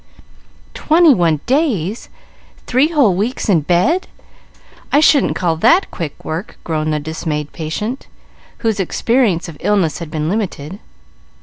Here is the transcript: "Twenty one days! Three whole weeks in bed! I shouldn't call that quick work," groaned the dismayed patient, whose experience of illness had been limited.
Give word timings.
"Twenty 0.73 1.13
one 1.13 1.41
days! 1.45 2.09
Three 2.65 2.87
whole 2.87 3.13
weeks 3.13 3.47
in 3.49 3.61
bed! 3.61 4.07
I 4.91 4.99
shouldn't 4.99 5.35
call 5.35 5.57
that 5.57 5.91
quick 5.91 6.25
work," 6.25 6.57
groaned 6.63 6.91
the 6.91 6.99
dismayed 6.99 7.53
patient, 7.53 8.07
whose 8.65 8.79
experience 8.79 9.47
of 9.47 9.57
illness 9.59 9.99
had 9.99 10.09
been 10.09 10.27
limited. 10.27 10.79